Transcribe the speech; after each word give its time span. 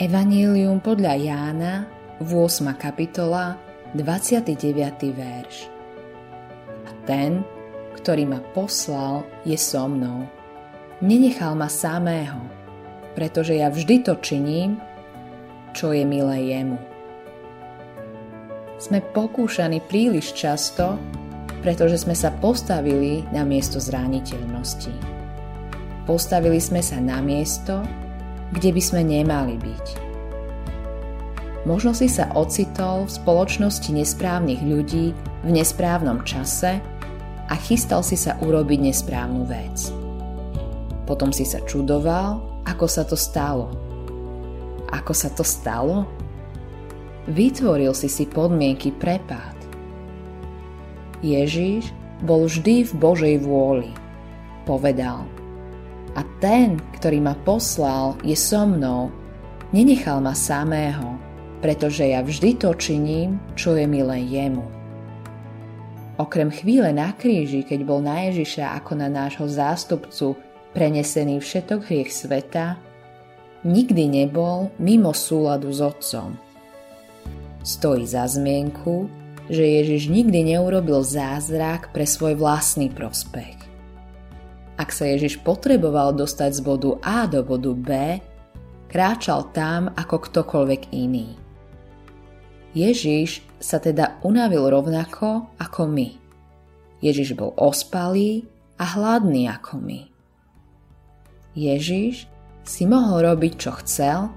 Evanílium 0.00 0.80
podľa 0.80 1.20
Jána, 1.20 1.84
8. 2.24 2.64
kapitola, 2.80 3.60
29. 3.92 4.56
verš. 5.12 5.68
A 6.88 6.90
ten, 7.04 7.44
ktorý 8.00 8.24
ma 8.24 8.40
poslal, 8.56 9.20
je 9.44 9.52
so 9.60 9.84
mnou. 9.84 10.24
Nenechal 11.04 11.52
ma 11.52 11.68
samého, 11.68 12.40
pretože 13.12 13.52
ja 13.60 13.68
vždy 13.68 14.00
to 14.00 14.16
činím, 14.24 14.80
čo 15.76 15.92
je 15.92 16.08
milé 16.08 16.56
jemu. 16.56 16.80
Sme 18.80 19.04
pokúšaní 19.12 19.84
príliš 19.92 20.32
často, 20.32 20.96
pretože 21.60 22.00
sme 22.00 22.16
sa 22.16 22.32
postavili 22.32 23.28
na 23.28 23.44
miesto 23.44 23.76
zraniteľnosti. 23.76 24.96
Postavili 26.08 26.64
sme 26.64 26.80
sa 26.80 26.96
na 26.96 27.20
miesto, 27.20 27.84
kde 28.52 28.70
by 28.70 28.82
sme 28.84 29.00
nemali 29.02 29.56
byť. 29.56 29.86
Možno 31.62 31.94
si 31.94 32.10
sa 32.10 32.26
ocitol 32.34 33.06
v 33.06 33.14
spoločnosti 33.22 33.90
nesprávnych 33.94 34.62
ľudí 34.66 35.14
v 35.46 35.50
nesprávnom 35.50 36.26
čase 36.26 36.82
a 37.46 37.54
chystal 37.54 38.02
si 38.02 38.18
sa 38.18 38.34
urobiť 38.42 38.90
nesprávnu 38.90 39.46
vec. 39.46 39.90
Potom 41.06 41.30
si 41.30 41.46
sa 41.46 41.62
čudoval, 41.62 42.62
ako 42.66 42.86
sa 42.86 43.06
to 43.06 43.14
stalo. 43.14 43.70
Ako 44.90 45.14
sa 45.14 45.30
to 45.30 45.46
stalo? 45.46 46.06
Vytvoril 47.30 47.94
si 47.94 48.10
si 48.10 48.26
podmienky 48.26 48.90
pre 48.90 49.22
pád. 49.30 49.54
Ježíš 51.22 51.94
bol 52.26 52.50
vždy 52.50 52.90
v 52.90 52.92
Božej 52.98 53.36
vôli. 53.46 53.94
Povedal, 54.66 55.26
a 56.12 56.20
ten, 56.44 56.76
ktorý 57.00 57.24
ma 57.24 57.32
poslal, 57.46 58.20
je 58.20 58.36
so 58.36 58.68
mnou. 58.68 59.08
Nenechal 59.72 60.20
ma 60.20 60.36
samého, 60.36 61.16
pretože 61.64 62.04
ja 62.04 62.20
vždy 62.20 62.60
to 62.60 62.76
činím, 62.76 63.40
čo 63.56 63.72
je 63.72 63.88
milé 63.88 64.20
jemu. 64.28 64.64
Okrem 66.20 66.52
chvíle 66.52 66.92
na 66.92 67.16
kríži, 67.16 67.64
keď 67.64 67.80
bol 67.88 68.04
na 68.04 68.28
Ježiša 68.28 68.76
ako 68.84 68.92
na 69.00 69.08
nášho 69.08 69.48
zástupcu 69.48 70.36
prenesený 70.76 71.40
všetok 71.40 71.88
hriech 71.88 72.12
sveta, 72.12 72.76
nikdy 73.64 74.12
nebol 74.22 74.68
mimo 74.76 75.16
súladu 75.16 75.72
s 75.72 75.80
Otcom. 75.80 76.36
Stojí 77.64 78.04
za 78.04 78.28
zmienku, 78.28 79.08
že 79.48 79.64
Ježiš 79.64 80.12
nikdy 80.12 80.52
neurobil 80.52 81.00
zázrak 81.00 81.94
pre 81.96 82.04
svoj 82.04 82.36
vlastný 82.36 82.92
prospech. 82.92 83.71
Ak 84.80 84.88
sa 84.90 85.04
Ježiš 85.04 85.40
potreboval 85.44 86.16
dostať 86.16 86.50
z 86.56 86.60
bodu 86.64 86.90
A 87.04 87.28
do 87.28 87.44
bodu 87.44 87.72
B, 87.76 87.90
kráčal 88.88 89.52
tam 89.52 89.92
ako 89.92 90.16
ktokoľvek 90.28 90.92
iný. 90.92 91.36
Ježiš 92.72 93.44
sa 93.60 93.76
teda 93.76 94.20
unavil 94.24 94.68
rovnako 94.72 95.52
ako 95.60 95.82
my. 95.88 96.08
Ježiš 97.04 97.36
bol 97.36 97.52
ospalý 97.56 98.48
a 98.80 98.84
hladný 98.96 99.48
ako 99.52 99.76
my. 99.76 100.00
Ježiš 101.52 102.24
si 102.64 102.88
mohol 102.88 103.28
robiť, 103.28 103.52
čo 103.60 103.70
chcel 103.84 104.32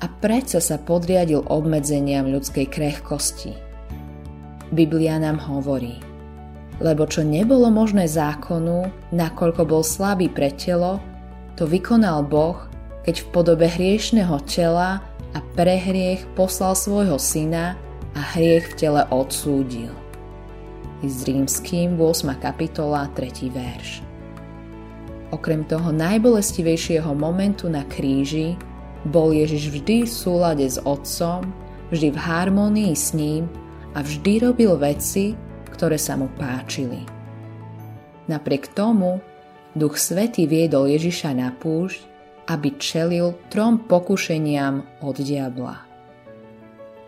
a 0.00 0.06
predsa 0.08 0.64
sa 0.64 0.80
podriadil 0.80 1.44
obmedzeniam 1.44 2.32
ľudskej 2.32 2.66
krehkosti. 2.72 3.52
Biblia 4.72 5.20
nám 5.20 5.42
hovorí, 5.44 6.09
lebo 6.80 7.04
čo 7.04 7.20
nebolo 7.20 7.68
možné 7.68 8.08
zákonu, 8.08 8.88
nakoľko 9.12 9.62
bol 9.68 9.84
slabý 9.84 10.32
pre 10.32 10.48
telo, 10.56 10.98
to 11.54 11.68
vykonal 11.68 12.24
Boh, 12.24 12.56
keď 13.04 13.20
v 13.20 13.26
podobe 13.36 13.66
hriešného 13.68 14.40
tela 14.48 15.04
a 15.36 15.38
pre 15.52 15.76
hriech 15.76 16.24
poslal 16.32 16.72
svojho 16.72 17.20
syna 17.20 17.76
a 18.16 18.20
hriech 18.34 18.72
v 18.72 18.76
tele 18.80 19.02
odsúdil. 19.12 19.92
Z 21.04 21.28
rímským 21.28 21.96
8. 21.96 22.36
kapitola 22.40 23.08
3. 23.12 23.52
verš. 23.52 24.04
Okrem 25.30 25.62
toho 25.64 25.94
najbolestivejšieho 25.94 27.12
momentu 27.14 27.70
na 27.70 27.86
kríži 27.86 28.58
bol 29.08 29.32
Ježiš 29.32 29.72
vždy 29.72 29.96
v 30.04 30.10
súlade 30.10 30.66
s 30.66 30.76
Otcom, 30.82 31.46
vždy 31.88 32.08
v 32.12 32.18
harmonii 32.18 32.92
s 32.92 33.16
ním 33.16 33.48
a 33.96 34.04
vždy 34.04 34.44
robil 34.44 34.76
veci, 34.76 35.32
ktoré 35.72 35.96
sa 35.96 36.18
mu 36.18 36.28
páčili. 36.36 37.06
Napriek 38.30 38.70
tomu 38.74 39.18
Duch 39.74 39.98
Svetý 39.98 40.50
viedol 40.50 40.90
Ježiša 40.90 41.30
na 41.34 41.54
púšť, 41.54 42.10
aby 42.50 42.74
čelil 42.78 43.38
trom 43.50 43.86
pokušeniam 43.86 44.82
od 45.06 45.16
diabla. 45.18 45.86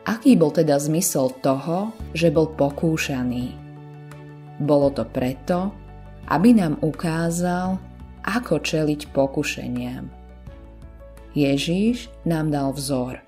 Aký 0.03 0.35
bol 0.35 0.51
teda 0.51 0.79
zmysel 0.79 1.31
toho, 1.43 1.95
že 2.15 2.31
bol 2.31 2.51
pokúšaný? 2.55 3.55
Bolo 4.63 4.91
to 4.95 5.07
preto, 5.07 5.71
aby 6.31 6.55
nám 6.55 6.79
ukázal, 6.83 7.79
ako 8.23 8.63
čeliť 8.63 9.11
pokušeniam. 9.11 10.07
Ježíš 11.35 12.11
nám 12.23 12.55
dal 12.55 12.71
vzor. 12.75 13.19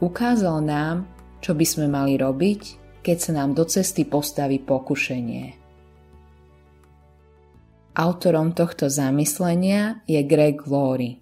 Ukázal 0.00 0.64
nám, 0.64 1.04
čo 1.44 1.52
by 1.52 1.64
sme 1.68 1.86
mali 1.92 2.16
robiť, 2.16 2.80
keď 3.00 3.16
sa 3.18 3.32
nám 3.36 3.56
do 3.56 3.64
cesty 3.64 4.04
postaví 4.04 4.60
pokušenie. 4.60 5.56
Autorom 7.96 8.54
tohto 8.54 8.86
zamyslenia 8.86 10.06
je 10.06 10.20
Greg 10.22 10.62
Laurie. 10.68 11.20